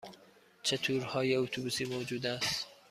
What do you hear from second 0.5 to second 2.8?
چه تورهای اتوبوسی موجود است؟